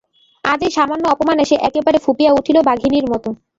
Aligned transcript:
আজ 0.43 0.59
এই 0.63 0.73
সামান্য 0.77 1.03
অপমানে 1.07 1.43
সে 1.45 1.55
একেবারে 1.67 1.97
ফুপিয়া 2.05 2.31
উঠিল 2.33 2.57
বাঘিনীর 2.67 3.05
মতো! 3.11 3.29